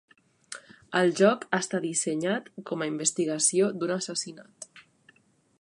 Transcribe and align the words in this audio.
El 0.99 1.11
joc 1.19 1.45
està 1.57 1.83
dissenyat 1.83 2.49
com 2.71 2.87
a 2.87 2.91
investigació 2.95 3.71
d'un 3.85 3.97
assassinat. 4.01 4.71